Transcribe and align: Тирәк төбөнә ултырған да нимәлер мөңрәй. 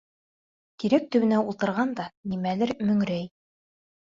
Тирәк 0.83 1.05
төбөнә 1.15 1.41
ултырған 1.51 1.93
да 2.01 2.07
нимәлер 2.33 2.75
мөңрәй. 2.89 3.29